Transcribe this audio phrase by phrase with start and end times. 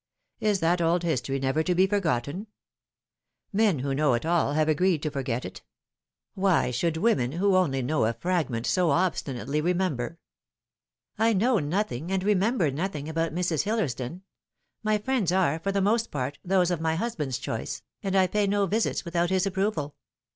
[0.39, 2.47] Is that old history never to be for gotten?
[3.53, 5.61] Men, who know it all, have agreed to forget it:
[6.33, 10.17] why Should women, who only know a fragment, so obstinately re member?"
[11.19, 13.61] "I know nothing, and remember nothing, about Mrs.
[13.65, 14.23] Hillersdon.
[14.81, 18.47] My friends are, for the most part, those of my husband's choice, and I pay
[18.47, 19.93] no visits without his approval.